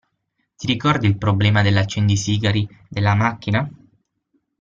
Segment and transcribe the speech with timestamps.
[0.55, 3.69] Ti ricordi il problema dell'accendisigari della macchina?